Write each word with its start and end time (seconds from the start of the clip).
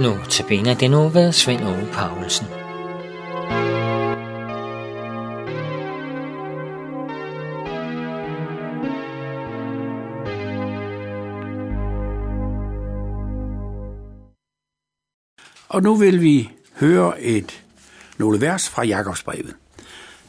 Nu 0.00 0.16
til 0.28 0.44
det 0.80 0.90
nu 0.90 1.08
ved 1.08 1.32
Svend 1.32 1.64
Ove 1.64 1.88
Paulsen. 1.92 2.46
Og 15.68 15.82
nu 15.82 15.94
vil 15.94 16.22
vi 16.22 16.50
høre 16.80 17.22
et 17.22 17.64
nogle 18.18 18.40
vers 18.40 18.68
fra 18.68 18.84
Jakobsbrevet. 18.84 19.54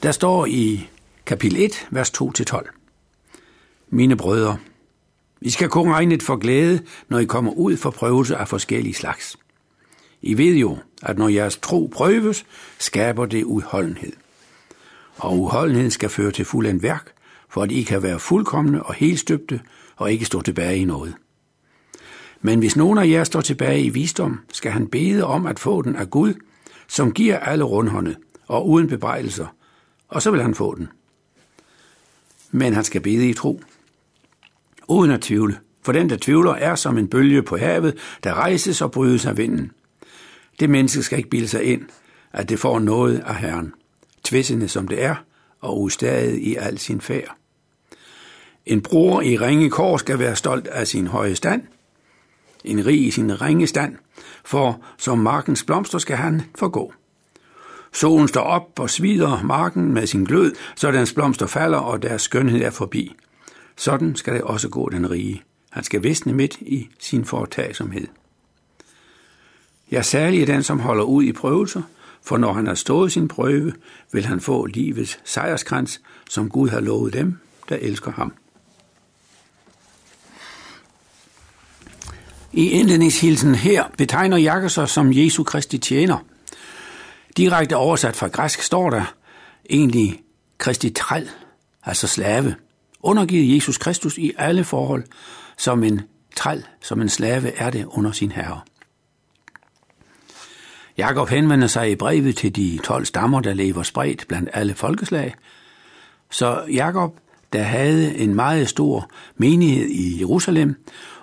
Der 0.03 0.11
står 0.11 0.45
i 0.45 0.89
kapitel 1.25 1.63
1, 1.63 1.88
vers 1.91 2.22
2-12. 2.22 2.69
Mine 3.89 4.17
brødre, 4.17 4.58
I 5.41 5.49
skal 5.49 5.69
kun 5.69 5.91
regne 5.91 6.16
et 6.16 6.23
for 6.23 6.35
glæde, 6.35 6.81
når 7.09 7.19
I 7.19 7.25
kommer 7.25 7.52
ud 7.52 7.77
for 7.77 7.89
prøvelse 7.89 8.35
af 8.35 8.47
forskellige 8.47 8.94
slags. 8.94 9.38
I 10.21 10.38
ved 10.38 10.55
jo, 10.55 10.77
at 11.02 11.17
når 11.17 11.27
jeres 11.27 11.57
tro 11.57 11.89
prøves, 11.93 12.45
skaber 12.80 13.25
det 13.25 13.43
udholdenhed. 13.43 14.13
Og 15.17 15.39
udholdenheden 15.39 15.91
skal 15.91 16.09
føre 16.09 16.31
til 16.31 16.45
fuldendt 16.45 16.84
værk, 16.84 17.11
for 17.49 17.63
at 17.63 17.71
I 17.71 17.84
kan 17.84 18.03
være 18.03 18.20
fuldkommende 18.20 18.84
og 18.84 18.94
helt 18.94 19.20
støbte 19.20 19.61
og 19.95 20.11
ikke 20.11 20.25
stå 20.25 20.41
tilbage 20.41 20.77
i 20.77 20.85
noget. 20.85 21.16
Men 22.41 22.59
hvis 22.59 22.75
nogen 22.75 22.97
af 22.97 23.07
jer 23.07 23.23
står 23.23 23.41
tilbage 23.41 23.84
i 23.84 23.89
visdom, 23.89 24.39
skal 24.52 24.71
han 24.71 24.88
bede 24.88 25.23
om 25.23 25.45
at 25.45 25.59
få 25.59 25.81
den 25.81 25.95
af 25.95 26.09
Gud, 26.09 26.33
som 26.88 27.11
giver 27.11 27.39
alle 27.39 27.63
rundhåndet 27.63 28.17
og 28.47 28.69
uden 28.69 28.88
bebrejdelser, 28.88 29.47
og 30.08 30.22
så 30.22 30.31
vil 30.31 30.41
han 30.41 30.55
få 30.55 30.75
den. 30.75 30.89
Men 32.52 32.73
han 32.73 32.83
skal 32.83 33.02
bede 33.02 33.30
i 33.30 33.33
tro, 33.33 33.61
uden 34.88 35.11
at 35.11 35.22
tvivle, 35.22 35.58
for 35.81 35.92
den, 35.92 36.09
der 36.09 36.17
tvivler, 36.22 36.52
er 36.52 36.75
som 36.75 36.97
en 36.97 37.08
bølge 37.08 37.44
på 37.44 37.58
havet, 37.58 37.97
der 38.23 38.33
rejses 38.33 38.81
og 38.81 38.92
brydes 38.92 39.25
af 39.25 39.38
vinden. 39.38 39.72
Det 40.62 40.70
menneske 40.70 41.04
skal 41.04 41.17
ikke 41.17 41.30
bilde 41.30 41.48
sig 41.48 41.64
ind, 41.64 41.81
at 42.34 42.50
det 42.50 42.59
får 42.59 42.80
noget 42.80 43.20
af 43.20 43.36
Herren, 43.36 43.73
tvæssende 44.23 44.67
som 44.67 44.88
det 44.88 45.04
er, 45.04 45.16
og 45.62 45.81
ustadet 45.81 46.38
i 46.38 46.56
al 46.56 46.78
sin 46.78 47.02
færd. 47.02 47.36
En 48.66 48.82
bror 48.82 49.22
i 49.22 49.38
ringe 49.38 49.70
kår 49.70 49.98
skal 49.98 50.20
være 50.20 50.36
stolt 50.36 50.67
af 50.67 50.88
sin 50.88 51.08
høje 51.08 51.36
stand, 51.36 51.64
en 52.64 52.86
rig 52.86 53.08
i 53.08 53.12
sin 53.12 53.42
ringe 53.42 53.67
stand, 53.67 53.95
for 54.45 54.82
som 54.98 55.17
markens 55.17 55.64
blomster 55.64 55.98
skal 55.98 56.17
han 56.17 56.42
forgå. 56.56 56.94
Solen 57.94 58.28
står 58.28 58.42
op 58.42 58.80
og 58.80 58.89
svider 58.89 59.44
marken 59.44 59.94
med 59.94 60.08
sin 60.08 60.23
glød, 60.23 60.56
så 60.76 60.92
dens 60.92 61.14
blomster 61.14 61.48
falder, 61.48 61.78
og 61.78 62.02
deres 62.02 62.22
skønhed 62.22 62.62
er 62.62 62.70
forbi. 62.70 63.16
Sådan 63.76 64.16
skal 64.16 64.34
det 64.34 64.42
også 64.42 64.70
gå 64.70 64.89
den 64.89 65.12
rige. 65.12 65.44
Han 65.70 65.84
skal 65.84 66.04
visne 66.04 66.34
midt 66.34 66.58
i 66.62 66.89
sin 67.00 67.26
foretagsomhed. 67.26 68.08
Ja, 69.92 70.02
særlig 70.02 70.42
er 70.42 70.45
den, 70.45 70.64
som 70.64 70.80
holder 70.80 71.03
ud 71.03 71.23
i 71.23 71.31
prøvelser, 71.31 71.81
for 72.23 72.38
når 72.38 72.53
han 72.53 72.67
har 72.67 72.75
stået 72.75 73.11
sin 73.11 73.28
prøve, 73.28 73.73
vil 74.11 74.25
han 74.25 74.39
få 74.39 74.66
livets 74.66 75.20
sejrskrans, 75.23 76.02
som 76.30 76.50
Gud 76.50 76.70
har 76.70 76.80
lovet 76.80 77.14
dem, 77.14 77.38
der 77.70 77.75
elsker 77.75 78.11
ham. 78.11 78.33
I 82.53 82.70
indledningshilsen 82.70 83.56
her 83.56 83.83
betegner 83.98 84.38
Jakob 84.38 84.70
sig 84.70 84.89
som 84.89 85.14
Jesu 85.14 85.44
Kristi 85.44 85.78
tjener. 85.78 86.17
Direkte 87.38 87.76
oversat 87.76 88.16
fra 88.16 88.28
græsk 88.28 88.61
står 88.61 88.89
der 88.89 89.14
egentlig 89.70 90.22
Kristi 90.58 90.89
træl, 90.89 91.30
altså 91.83 92.08
slave, 92.08 92.55
undergivet 93.00 93.55
Jesus 93.55 93.78
Kristus 93.78 94.17
i 94.17 94.31
alle 94.38 94.64
forhold, 94.64 95.03
som 95.58 95.83
en 95.83 96.02
træl, 96.36 96.65
som 96.82 97.02
en 97.02 97.10
slave 97.10 97.52
er 97.52 97.70
det 97.70 97.86
under 97.86 98.11
sin 98.11 98.32
herre. 98.32 98.61
Jakob 100.97 101.29
henvender 101.29 101.67
sig 101.67 101.91
i 101.91 101.95
brevet 101.95 102.35
til 102.35 102.55
de 102.55 102.79
12 102.83 103.05
stammer, 103.05 103.41
der 103.41 103.53
lever 103.53 103.83
spredt 103.83 104.25
blandt 104.27 104.49
alle 104.53 104.73
folkeslag. 104.73 105.33
Så 106.29 106.63
Jakob, 106.71 107.17
der 107.53 107.61
havde 107.61 108.17
en 108.17 108.35
meget 108.35 108.69
stor 108.69 109.11
menighed 109.37 109.87
i 109.87 110.19
Jerusalem, 110.19 110.75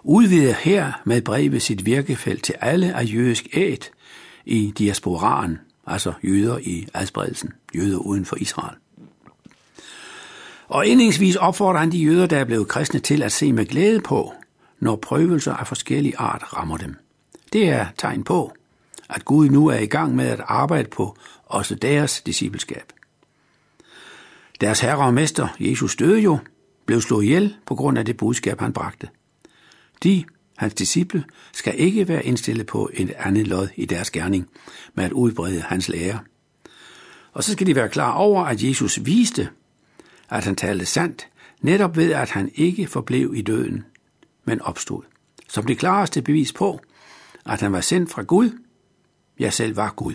udvider 0.02 0.52
her 0.52 0.92
med 1.04 1.22
brevet 1.22 1.62
sit 1.62 1.86
virkefelt 1.86 2.44
til 2.44 2.54
alle 2.60 2.94
af 2.94 3.04
jødisk 3.04 3.46
æt 3.52 3.90
i 4.46 4.72
diasporaen, 4.78 5.58
altså 5.86 6.12
jøder 6.24 6.58
i 6.58 6.88
adspredelsen, 6.94 7.52
jøder 7.76 7.98
uden 7.98 8.24
for 8.24 8.36
Israel. 8.36 8.76
Og 10.68 10.86
indlægsvis 10.86 11.36
opfordrer 11.36 11.80
han 11.80 11.92
de 11.92 11.98
jøder, 11.98 12.26
der 12.26 12.38
er 12.38 12.44
blevet 12.44 12.68
kristne, 12.68 13.00
til 13.00 13.22
at 13.22 13.32
se 13.32 13.52
med 13.52 13.66
glæde 13.66 14.00
på, 14.00 14.32
når 14.80 14.96
prøvelser 14.96 15.54
af 15.54 15.66
forskellige 15.66 16.18
art 16.18 16.56
rammer 16.56 16.76
dem. 16.76 16.96
Det 17.52 17.68
er 17.68 17.86
tegn 17.98 18.24
på, 18.24 18.52
at 19.08 19.24
Gud 19.24 19.48
nu 19.48 19.66
er 19.66 19.78
i 19.78 19.86
gang 19.86 20.16
med 20.16 20.26
at 20.26 20.40
arbejde 20.44 20.88
på 20.88 21.16
også 21.46 21.74
deres 21.74 22.20
discipleskab. 22.20 22.92
Deres 24.60 24.80
herre 24.80 25.06
og 25.06 25.14
mester, 25.14 25.48
Jesus 25.60 25.96
døde 25.96 26.20
jo, 26.20 26.38
blev 26.86 27.00
slået 27.00 27.24
ihjel 27.24 27.56
på 27.66 27.74
grund 27.74 27.98
af 27.98 28.04
det 28.04 28.16
budskab, 28.16 28.60
han 28.60 28.72
bragte. 28.72 29.08
De, 30.02 30.24
hans 30.56 30.74
disciple, 30.74 31.24
skal 31.52 31.80
ikke 31.80 32.08
være 32.08 32.24
indstillet 32.24 32.66
på 32.66 32.90
et 32.92 33.10
andet 33.10 33.46
lod 33.46 33.68
i 33.76 33.84
deres 33.84 34.10
gerning 34.10 34.48
med 34.94 35.04
at 35.04 35.12
udbrede 35.12 35.60
hans 35.60 35.88
lære. 35.88 36.20
Og 37.32 37.44
så 37.44 37.52
skal 37.52 37.66
de 37.66 37.74
være 37.74 37.88
klar 37.88 38.12
over, 38.12 38.44
at 38.44 38.62
Jesus 38.62 39.04
viste, 39.04 39.48
at 40.30 40.44
han 40.44 40.56
talte 40.56 40.86
sandt, 40.86 41.28
netop 41.60 41.96
ved 41.96 42.12
at 42.12 42.30
han 42.30 42.50
ikke 42.54 42.86
forblev 42.86 43.32
i 43.36 43.42
døden, 43.42 43.84
men 44.44 44.62
opstod. 44.62 45.02
Som 45.48 45.66
det 45.66 45.78
klareste 45.78 46.22
bevis 46.22 46.52
på, 46.52 46.80
at 47.46 47.60
han 47.60 47.72
var 47.72 47.80
sendt 47.80 48.10
fra 48.10 48.22
Gud, 48.22 48.50
jeg 49.38 49.52
selv 49.52 49.76
var 49.76 49.92
Gud. 49.96 50.14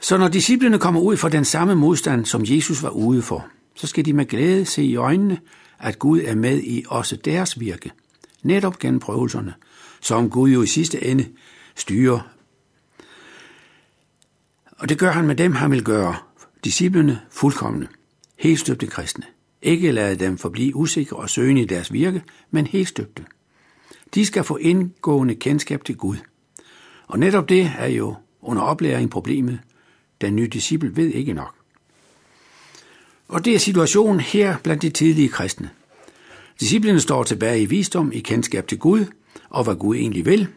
Så 0.00 0.16
når 0.16 0.28
disciplene 0.28 0.78
kommer 0.78 1.00
ud 1.00 1.16
for 1.16 1.28
den 1.28 1.44
samme 1.44 1.74
modstand, 1.74 2.24
som 2.24 2.42
Jesus 2.44 2.82
var 2.82 2.90
ude 2.90 3.22
for, 3.22 3.46
så 3.74 3.86
skal 3.86 4.04
de 4.04 4.12
med 4.12 4.26
glæde 4.26 4.64
se 4.64 4.82
i 4.82 4.96
øjnene, 4.96 5.40
at 5.78 5.98
Gud 5.98 6.20
er 6.24 6.34
med 6.34 6.62
i 6.62 6.84
også 6.88 7.16
deres 7.16 7.60
virke, 7.60 7.90
netop 8.42 8.78
gennem 8.78 9.00
prøvelserne, 9.00 9.54
som 10.00 10.30
Gud 10.30 10.50
jo 10.50 10.62
i 10.62 10.66
sidste 10.66 11.04
ende 11.04 11.26
styrer. 11.74 12.20
Og 14.78 14.88
det 14.88 14.98
gør 14.98 15.12
han 15.12 15.26
med 15.26 15.36
dem, 15.36 15.52
han 15.52 15.70
vil 15.70 15.84
gøre 15.84 16.16
disciplene 16.64 17.20
fuldkommende, 17.30 17.88
helt 18.36 18.60
støbte 18.60 18.86
kristne. 18.86 19.24
Ikke 19.62 19.92
lade 19.92 20.16
dem 20.16 20.38
forblive 20.38 20.76
usikre 20.76 21.16
og 21.16 21.30
søgende 21.30 21.62
i 21.62 21.64
deres 21.66 21.92
virke, 21.92 22.22
men 22.50 22.66
helt 22.66 22.88
støbte. 22.88 23.24
De 24.16 24.26
skal 24.26 24.44
få 24.44 24.56
indgående 24.56 25.34
kendskab 25.34 25.84
til 25.84 25.96
Gud. 25.96 26.16
Og 27.06 27.18
netop 27.18 27.48
det 27.48 27.72
er 27.78 27.86
jo 27.86 28.14
under 28.42 28.62
oplæring 28.62 29.10
problemet. 29.10 29.58
Den 30.20 30.36
nye 30.36 30.46
disciple 30.46 30.96
ved 30.96 31.08
ikke 31.08 31.32
nok. 31.32 31.54
Og 33.28 33.44
det 33.44 33.54
er 33.54 33.58
situationen 33.58 34.20
her 34.20 34.56
blandt 34.62 34.82
de 34.82 34.90
tidlige 34.90 35.28
kristne. 35.28 35.70
Disciplene 36.60 37.00
står 37.00 37.22
tilbage 37.22 37.60
i 37.60 37.66
visdom, 37.66 38.12
i 38.12 38.20
kendskab 38.20 38.68
til 38.68 38.78
Gud, 38.78 39.04
og 39.48 39.64
hvad 39.64 39.74
Gud 39.74 39.96
egentlig 39.96 40.26
vil. 40.26 40.48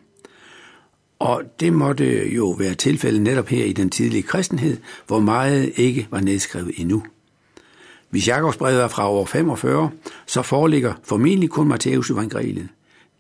Og 1.20 1.44
det 1.60 1.74
måtte 1.74 2.30
jo 2.30 2.50
være 2.50 2.74
tilfældet 2.74 3.22
netop 3.22 3.48
her 3.48 3.66
i 3.66 3.74
den 3.74 3.90
tidlige 3.90 4.24
kristenhed, 4.24 4.78
hvor 5.08 5.20
meget 5.20 5.72
ikke 5.76 6.08
var 6.12 6.20
nedskrevet 6.20 6.72
endnu. 6.78 7.04
Hvis 8.10 8.28
Jakobsbrevet 8.28 8.82
er 8.82 8.88
fra 8.88 9.10
år 9.10 9.26
45, 9.26 9.92
så 10.26 10.42
foreligger 10.42 10.94
formentlig 11.04 11.50
kun 11.50 11.68
Matteus 11.68 12.10
evangeliet. 12.10 12.70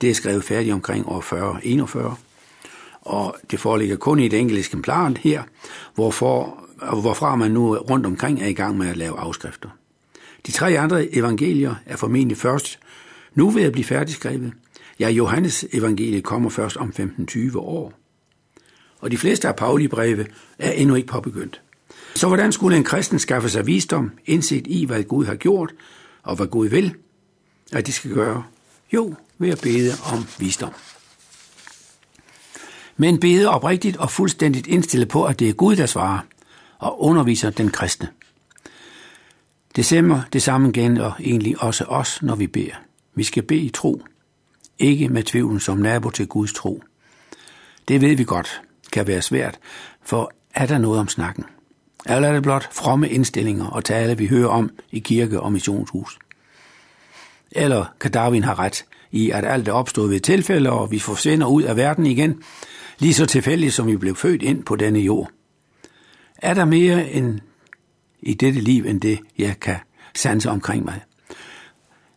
Det 0.01 0.09
er 0.09 0.13
skrevet 0.13 0.43
færdigt 0.43 0.73
omkring 0.73 1.07
år 1.07 1.21
40-41, 2.11 2.15
og 3.01 3.35
det 3.51 3.59
foreligger 3.59 3.95
kun 3.95 4.19
i 4.19 4.25
et 4.25 4.33
enkelt 4.33 4.59
eksemplar 4.59 5.13
her, 5.19 5.43
hvorfor, 5.95 6.63
hvorfra 7.01 7.35
man 7.35 7.51
nu 7.51 7.75
rundt 7.75 8.05
omkring 8.05 8.41
er 8.41 8.47
i 8.47 8.53
gang 8.53 8.77
med 8.77 8.87
at 8.87 8.97
lave 8.97 9.19
afskrifter. 9.19 9.69
De 10.45 10.51
tre 10.51 10.79
andre 10.79 11.15
evangelier 11.15 11.75
er 11.85 11.95
formentlig 11.95 12.37
først 12.37 12.79
nu 13.35 13.49
ved 13.49 13.63
at 13.63 13.71
blive 13.71 13.85
færdigskrevet. 13.85 14.53
Ja, 14.99 15.09
Johannes 15.09 15.65
evangeliet 15.73 16.23
kommer 16.23 16.49
først 16.49 16.77
om 16.77 16.93
15-20 16.99 17.57
år. 17.57 17.93
Og 18.99 19.11
de 19.11 19.17
fleste 19.17 19.47
af 19.47 19.55
Pauli 19.55 19.87
breve 19.87 20.25
er 20.59 20.71
endnu 20.71 20.95
ikke 20.95 21.07
påbegyndt. 21.07 21.61
Så 22.15 22.27
hvordan 22.27 22.51
skulle 22.51 22.77
en 22.77 22.83
kristen 22.83 23.19
skaffe 23.19 23.49
sig 23.49 23.67
visdom, 23.67 24.11
indsigt 24.25 24.67
i, 24.67 24.85
hvad 24.85 25.03
Gud 25.03 25.25
har 25.25 25.35
gjort, 25.35 25.71
og 26.23 26.35
hvad 26.35 26.47
Gud 26.47 26.67
vil, 26.67 26.95
at 27.71 27.87
de 27.87 27.91
skal 27.91 28.13
gøre? 28.13 28.43
Jo, 28.93 29.15
ved 29.39 29.49
at 29.49 29.61
bede 29.61 29.93
om 30.13 30.27
visdom. 30.39 30.73
Men 32.97 33.19
bede 33.19 33.49
oprigtigt 33.49 33.97
og 33.97 34.11
fuldstændigt 34.11 34.67
indstillet 34.67 35.07
på, 35.07 35.25
at 35.25 35.39
det 35.39 35.49
er 35.49 35.53
Gud, 35.53 35.75
der 35.75 35.85
svarer 35.85 36.19
og 36.79 37.01
underviser 37.01 37.49
den 37.49 37.69
kristne. 37.69 38.07
Det 39.75 39.85
samme, 39.85 40.23
det 40.33 40.41
samme 40.41 40.71
gælder 40.71 41.11
egentlig 41.19 41.63
også 41.63 41.83
os, 41.83 42.21
når 42.21 42.35
vi 42.35 42.47
beder. 42.47 42.75
Vi 43.15 43.23
skal 43.23 43.43
bede 43.43 43.59
i 43.59 43.69
tro, 43.69 44.01
ikke 44.79 45.09
med 45.09 45.23
tvivlen 45.23 45.59
som 45.59 45.77
nabo 45.77 46.09
til 46.09 46.27
Guds 46.27 46.53
tro. 46.53 46.83
Det 47.87 48.01
ved 48.01 48.15
vi 48.15 48.23
godt 48.23 48.61
kan 48.91 49.07
være 49.07 49.21
svært, 49.21 49.59
for 50.03 50.31
er 50.53 50.65
der 50.65 50.77
noget 50.77 50.99
om 50.99 51.07
snakken? 51.07 51.45
Eller 52.05 52.27
er 52.27 52.33
det 52.33 52.43
blot 52.43 52.73
fromme 52.73 53.09
indstillinger 53.09 53.65
og 53.65 53.85
tale, 53.85 54.17
vi 54.17 54.27
hører 54.27 54.49
om 54.49 54.69
i 54.91 54.99
kirke 54.99 55.39
og 55.39 55.51
missionshus? 55.51 56.19
Eller 57.51 57.85
kan 57.99 58.11
Darwin 58.11 58.43
have 58.43 58.55
ret 58.55 58.85
i, 59.11 59.31
at 59.31 59.45
alt 59.45 59.67
er 59.67 59.71
opstået 59.71 60.11
ved 60.11 60.19
tilfælde, 60.19 60.71
og 60.71 60.91
vi 60.91 60.99
forsvinder 60.99 61.47
ud 61.47 61.63
af 61.63 61.77
verden 61.77 62.05
igen, 62.05 62.41
lige 62.99 63.13
så 63.13 63.25
tilfældigt 63.25 63.73
som 63.73 63.87
vi 63.87 63.97
blev 63.97 64.15
født 64.15 64.41
ind 64.41 64.63
på 64.63 64.75
denne 64.75 64.99
jord. 64.99 65.29
Er 66.37 66.53
der 66.53 66.65
mere 66.65 67.11
end 67.11 67.39
i 68.21 68.33
dette 68.33 68.59
liv, 68.59 68.85
end 68.85 69.01
det 69.01 69.19
jeg 69.37 69.59
kan 69.61 69.77
sanse 70.15 70.49
omkring 70.49 70.85
mig? 70.85 70.99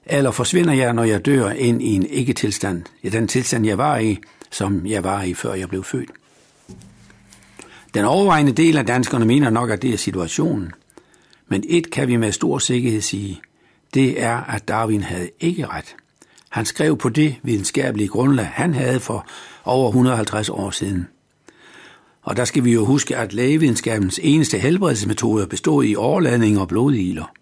Eller 0.06 0.31
forsvinder 0.31 0.73
jeg, 0.73 0.93
når 0.93 1.05
jeg 1.05 1.27
dør, 1.27 1.50
ind 1.50 1.83
i 1.83 1.94
en 1.94 2.06
ikke-tilstand, 2.06 2.83
i 3.03 3.09
den 3.09 3.29
tilstand, 3.29 3.67
jeg 3.67 3.79
var 3.79 3.99
i, 3.99 4.19
som 4.50 4.87
jeg 4.87 5.05
var 5.05 5.23
i, 5.23 5.35
før 5.35 5.55
jeg 5.55 5.69
blev 5.69 5.85
født? 5.85 6.11
Den 7.94 8.05
overvejende 8.05 8.53
del 8.53 8.77
af 8.77 8.87
danskerne 8.87 9.25
mener 9.25 9.50
nok, 9.50 9.71
at 9.71 9.83
det 9.83 9.93
er 9.93 9.99
situationen. 9.99 10.73
Men 11.49 11.65
et 11.69 11.91
kan 11.91 12.09
vi 12.09 12.17
med 12.17 12.33
stor 12.33 12.59
sikkerhed 12.59 13.00
sige, 13.00 13.41
det 13.94 14.23
er, 14.23 14.37
at 14.37 14.69
Darwin 14.69 15.03
havde 15.03 15.31
ikke 15.41 15.67
ret. 15.67 15.97
Han 16.52 16.66
skrev 16.66 16.96
på 16.96 17.08
det 17.08 17.37
videnskabelige 17.43 18.08
grundlag, 18.08 18.46
han 18.46 18.75
havde 18.75 19.00
for 19.00 19.26
over 19.64 19.88
150 19.88 20.49
år 20.49 20.70
siden. 20.70 21.08
Og 22.22 22.37
der 22.37 22.44
skal 22.44 22.64
vi 22.64 22.72
jo 22.72 22.84
huske, 22.84 23.16
at 23.16 23.32
lægevidenskabens 23.32 24.20
eneste 24.22 24.58
helbredelsesmetoder 24.58 25.46
bestod 25.46 25.84
i 25.84 25.96
overladning 25.96 26.60
og 26.60 26.69
blodiler. 26.69 27.32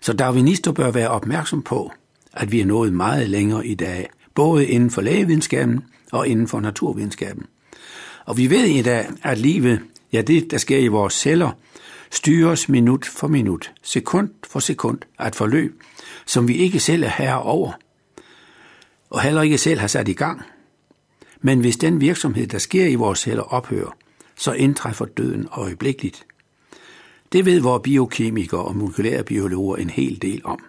Så 0.00 0.12
darwinister 0.12 0.72
bør 0.72 0.90
være 0.90 1.08
opmærksom 1.08 1.62
på, 1.62 1.92
at 2.32 2.52
vi 2.52 2.60
er 2.60 2.66
nået 2.66 2.92
meget 2.92 3.30
længere 3.30 3.66
i 3.66 3.74
dag, 3.74 4.08
både 4.34 4.66
inden 4.66 4.90
for 4.90 5.00
lægevidenskaben 5.00 5.84
og 6.12 6.28
inden 6.28 6.48
for 6.48 6.60
naturvidenskaben. 6.60 7.46
Og 8.24 8.36
vi 8.36 8.50
ved 8.50 8.64
i 8.64 8.82
dag, 8.82 9.06
at 9.22 9.38
livet, 9.38 9.80
ja 10.12 10.20
det, 10.20 10.50
der 10.50 10.58
sker 10.58 10.78
i 10.78 10.86
vores 10.86 11.14
celler, 11.14 11.50
styres 12.10 12.68
minut 12.68 13.06
for 13.06 13.28
minut, 13.28 13.72
sekund 13.82 14.30
for 14.46 14.60
sekund 14.60 14.98
af 15.18 15.28
et 15.28 15.34
forløb, 15.34 15.82
som 16.26 16.48
vi 16.48 16.54
ikke 16.54 16.80
selv 16.80 17.04
er 17.04 17.08
herre 17.08 17.42
over, 17.42 17.72
og 19.14 19.22
heller 19.22 19.42
ikke 19.42 19.58
selv 19.58 19.80
har 19.80 19.86
sat 19.86 20.08
i 20.08 20.12
gang. 20.12 20.42
Men 21.40 21.60
hvis 21.60 21.76
den 21.76 22.00
virksomhed, 22.00 22.46
der 22.46 22.58
sker 22.58 22.86
i 22.86 22.94
vores 22.94 23.18
celler, 23.18 23.42
ophører, 23.42 23.96
så 24.36 24.52
indtræffer 24.52 25.04
døden 25.04 25.48
øjeblikkeligt. 25.52 26.26
Det 27.32 27.44
ved 27.44 27.60
vores 27.60 27.82
biokemikere 27.82 28.64
og 28.64 28.76
molekylære 28.76 29.22
biologer 29.22 29.76
en 29.76 29.90
hel 29.90 30.22
del 30.22 30.40
om. 30.44 30.64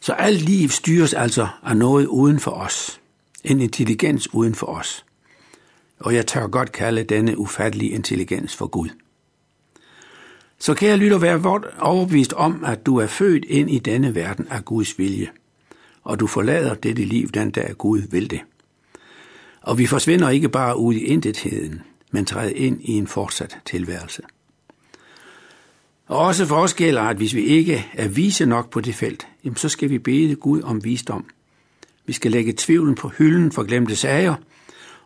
Så 0.00 0.12
alt 0.12 0.42
liv 0.42 0.68
styres 0.68 1.14
altså 1.14 1.48
af 1.62 1.76
noget 1.76 2.06
uden 2.06 2.40
for 2.40 2.50
os. 2.50 3.00
En 3.44 3.60
intelligens 3.60 4.34
uden 4.34 4.54
for 4.54 4.66
os. 4.66 5.04
Og 6.00 6.14
jeg 6.14 6.26
tør 6.26 6.46
godt 6.46 6.72
kalde 6.72 7.04
denne 7.04 7.38
ufattelige 7.38 7.90
intelligens 7.90 8.56
for 8.56 8.66
Gud. 8.66 8.88
Så 10.58 10.74
kære 10.74 10.96
lytter, 10.96 11.18
vær 11.18 11.36
vort 11.36 11.66
overbevist 11.78 12.32
om, 12.32 12.64
at 12.64 12.86
du 12.86 12.96
er 12.96 13.06
født 13.06 13.44
ind 13.44 13.70
i 13.70 13.78
denne 13.78 14.14
verden 14.14 14.48
af 14.50 14.64
Guds 14.64 14.98
vilje, 14.98 15.28
og 16.02 16.20
du 16.20 16.26
forlader 16.26 16.74
dette 16.74 17.04
liv 17.04 17.28
den 17.28 17.50
dag 17.50 17.74
Gud 17.78 18.02
vil 18.10 18.30
det. 18.30 18.40
Og 19.62 19.78
vi 19.78 19.86
forsvinder 19.86 20.28
ikke 20.28 20.48
bare 20.48 20.78
ud 20.78 20.94
i 20.94 21.04
intetheden, 21.04 21.82
men 22.10 22.24
træder 22.24 22.52
ind 22.54 22.80
i 22.82 22.92
en 22.92 23.06
fortsat 23.06 23.58
tilværelse. 23.66 24.22
Og 26.06 26.18
også 26.18 26.46
for 26.46 26.56
os 26.56 26.74
gælder, 26.74 27.02
at 27.02 27.16
hvis 27.16 27.34
vi 27.34 27.40
ikke 27.40 27.86
er 27.92 28.08
vise 28.08 28.46
nok 28.46 28.70
på 28.70 28.80
det 28.80 28.94
felt, 28.94 29.28
jamen 29.44 29.56
så 29.56 29.68
skal 29.68 29.90
vi 29.90 29.98
bede 29.98 30.34
Gud 30.34 30.62
om 30.62 30.84
visdom. 30.84 31.24
Vi 32.06 32.12
skal 32.12 32.30
lægge 32.30 32.54
tvivlen 32.56 32.94
på 32.94 33.08
hylden 33.08 33.52
for 33.52 33.62
glemte 33.62 33.96
sager, 33.96 34.34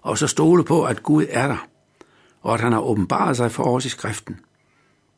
og 0.02 0.18
så 0.18 0.26
stole 0.26 0.64
på, 0.64 0.84
at 0.84 1.02
Gud 1.02 1.26
er 1.28 1.48
der, 1.48 1.68
og 2.42 2.54
at 2.54 2.60
han 2.60 2.72
har 2.72 2.80
åbenbaret 2.80 3.36
sig 3.36 3.52
for 3.52 3.64
os 3.64 3.84
i 3.84 3.88
skriften, 3.88 4.40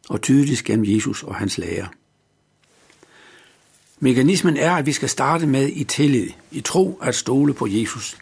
og 0.08 0.22
tydeligt 0.22 0.64
gennem 0.64 0.84
Jesus 0.88 1.22
og 1.22 1.34
hans 1.34 1.58
lærer. 1.58 1.86
Mekanismen 4.00 4.56
er, 4.56 4.72
at 4.72 4.86
vi 4.86 4.92
skal 4.92 5.08
starte 5.08 5.46
med 5.46 5.68
i 5.68 5.84
tillid, 5.84 6.30
i 6.50 6.60
tro 6.60 7.00
at 7.02 7.14
stole 7.14 7.54
på 7.54 7.66
Jesus. 7.66 8.16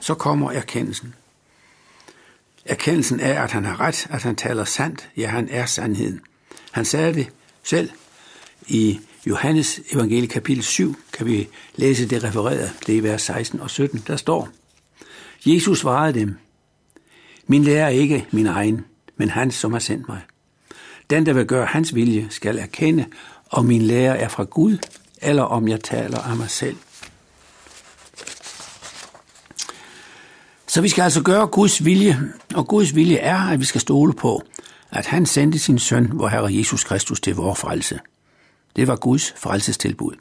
Så 0.00 0.14
kommer 0.14 0.52
erkendelsen. 0.52 1.14
Erkendelsen 2.64 3.20
er, 3.20 3.42
at 3.42 3.52
han 3.52 3.64
har 3.64 3.80
ret, 3.80 4.06
at 4.10 4.22
han 4.22 4.36
taler 4.36 4.64
sandt, 4.64 5.08
ja, 5.16 5.26
han 5.26 5.48
er 5.50 5.66
sandheden. 5.66 6.20
Han 6.70 6.84
sagde 6.84 7.14
det 7.14 7.28
selv 7.62 7.90
i 8.68 9.00
Johannes 9.26 9.80
evangelie 9.92 10.28
kapitel 10.28 10.62
7, 10.64 10.96
kan 11.12 11.26
vi 11.26 11.48
læse 11.76 12.08
det 12.08 12.24
refereret, 12.24 12.72
det 12.86 12.92
er 12.92 12.96
i 12.96 13.02
vers 13.02 13.22
16 13.22 13.60
og 13.60 13.70
17, 13.70 14.04
der 14.06 14.16
står, 14.16 14.48
Jesus 15.46 15.78
svarede 15.78 16.20
dem, 16.20 16.36
min 17.46 17.64
lærer 17.64 17.84
er 17.84 17.88
ikke 17.88 18.26
min 18.30 18.46
egen, 18.46 18.84
men 19.16 19.30
han, 19.30 19.50
som 19.50 19.72
har 19.72 19.78
sendt 19.78 20.08
mig. 20.08 20.20
Den, 21.10 21.26
der 21.26 21.32
vil 21.32 21.46
gøre 21.46 21.66
hans 21.66 21.94
vilje, 21.94 22.26
skal 22.30 22.58
erkende, 22.58 23.06
og 23.46 23.64
min 23.64 23.82
lærer 23.82 24.14
er 24.14 24.28
fra 24.28 24.44
Gud, 24.44 24.78
eller 25.26 25.42
om 25.42 25.68
jeg 25.68 25.80
taler 25.80 26.18
af 26.18 26.36
mig 26.36 26.50
selv. 26.50 26.76
Så 30.66 30.80
vi 30.80 30.88
skal 30.88 31.02
altså 31.02 31.22
gøre 31.22 31.46
Guds 31.46 31.84
vilje, 31.84 32.32
og 32.54 32.68
Guds 32.68 32.94
vilje 32.94 33.16
er, 33.16 33.38
at 33.38 33.60
vi 33.60 33.64
skal 33.64 33.80
stole 33.80 34.12
på, 34.12 34.42
at 34.90 35.06
han 35.06 35.26
sendte 35.26 35.58
sin 35.58 35.78
søn, 35.78 36.10
vor 36.12 36.28
Herre 36.28 36.54
Jesus 36.54 36.84
Kristus, 36.84 37.20
til 37.20 37.34
vores 37.34 37.60
frelse. 37.60 38.00
Det 38.76 38.88
var 38.88 38.96
Guds 38.96 39.34
frelsestilbud. 39.36 40.14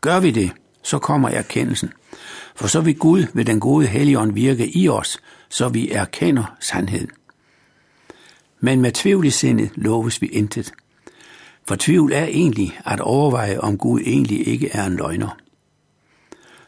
Gør 0.00 0.20
vi 0.20 0.30
det, 0.30 0.50
så 0.82 0.98
kommer 0.98 1.28
erkendelsen. 1.28 1.92
For 2.56 2.68
så 2.68 2.80
vil 2.80 2.98
Gud 2.98 3.26
ved 3.34 3.44
den 3.44 3.60
gode 3.60 3.86
helligånd 3.86 4.32
virke 4.32 4.76
i 4.76 4.88
os, 4.88 5.18
så 5.48 5.68
vi 5.68 5.90
erkender 5.90 6.56
sandheden. 6.60 7.10
Men 8.60 8.80
med 8.80 8.92
tvivl 8.92 9.24
i 9.24 9.30
sindet 9.30 9.70
loves 9.74 10.22
vi 10.22 10.26
intet. 10.26 10.72
For 11.68 11.76
tvivl 11.78 12.12
er 12.12 12.24
egentlig 12.24 12.78
at 12.84 13.00
overveje, 13.00 13.60
om 13.60 13.78
Gud 13.78 14.00
egentlig 14.00 14.48
ikke 14.48 14.70
er 14.70 14.84
en 14.86 14.96
løgner. 14.96 15.36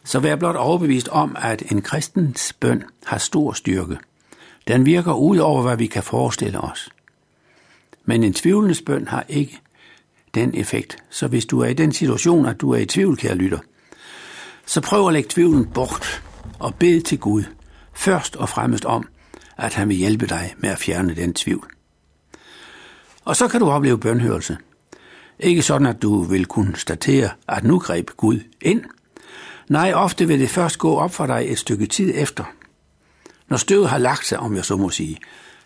Så 0.04 0.20
vær 0.20 0.36
blot 0.36 0.56
overbevist 0.56 1.08
om, 1.08 1.36
at 1.38 1.72
en 1.72 1.82
kristens 1.82 2.52
bøn 2.52 2.84
har 3.04 3.18
stor 3.18 3.52
styrke. 3.52 3.98
Den 4.68 4.86
virker 4.86 5.12
ud 5.12 5.38
over, 5.38 5.62
hvad 5.62 5.76
vi 5.76 5.86
kan 5.86 6.02
forestille 6.02 6.60
os. 6.60 6.90
Men 8.04 8.24
en 8.24 8.32
tvivlende 8.32 8.84
bøn 8.86 9.08
har 9.08 9.24
ikke 9.28 9.60
den 10.34 10.54
effekt. 10.54 10.96
Så 11.10 11.28
hvis 11.28 11.46
du 11.46 11.60
er 11.60 11.66
i 11.66 11.74
den 11.74 11.92
situation, 11.92 12.46
at 12.46 12.60
du 12.60 12.70
er 12.70 12.78
i 12.78 12.86
tvivl, 12.86 13.16
kære 13.16 13.34
lytter, 13.34 13.58
så 14.66 14.80
prøv 14.80 15.06
at 15.06 15.12
lægge 15.12 15.28
tvivlen 15.28 15.66
bort 15.66 16.22
og 16.58 16.74
bed 16.74 17.00
til 17.00 17.18
Gud, 17.18 17.44
først 17.94 18.36
og 18.36 18.48
fremmest 18.48 18.84
om, 18.84 19.08
at 19.56 19.74
han 19.74 19.88
vil 19.88 19.96
hjælpe 19.96 20.26
dig 20.26 20.54
med 20.58 20.70
at 20.70 20.78
fjerne 20.78 21.14
den 21.14 21.34
tvivl. 21.34 21.70
Og 23.24 23.36
så 23.36 23.48
kan 23.48 23.60
du 23.60 23.70
opleve 23.70 23.98
bønhørelse. 23.98 24.56
Ikke 25.42 25.62
sådan, 25.62 25.86
at 25.86 26.02
du 26.02 26.22
vil 26.22 26.46
kunne 26.46 26.76
statere, 26.76 27.30
at 27.48 27.64
nu 27.64 27.78
greb 27.78 28.10
Gud 28.16 28.40
ind. 28.60 28.84
Nej, 29.68 29.92
ofte 29.92 30.26
vil 30.26 30.40
det 30.40 30.50
først 30.50 30.78
gå 30.78 30.96
op 30.96 31.14
for 31.14 31.26
dig 31.26 31.44
et 31.48 31.58
stykke 31.58 31.86
tid 31.86 32.12
efter. 32.14 32.44
Når 33.48 33.56
støvet 33.56 33.88
har 33.88 33.98
lagt 33.98 34.26
sig, 34.26 34.38
om 34.38 34.56
jeg 34.56 34.64
så 34.64 34.76
må 34.76 34.90
sige, 34.90 35.18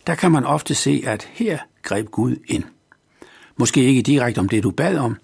der 0.07 0.15
kan 0.15 0.33
man 0.33 0.45
ofte 0.45 0.75
se, 0.75 1.03
at 1.07 1.29
her 1.33 1.59
greb 1.83 2.11
Gud 2.11 2.37
ind. 2.47 2.65
Måske 3.57 3.85
ikke 3.85 4.03
direkte 4.03 4.39
om 4.39 4.49
det, 4.49 4.63
du 4.63 4.71
bad 4.71 4.99
om, 4.99 5.17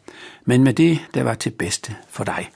men 0.44 0.64
med 0.64 0.74
det, 0.74 0.98
der 1.14 1.22
var 1.22 1.34
til 1.34 1.50
bedste 1.50 1.96
for 2.08 2.24
dig. 2.24 2.50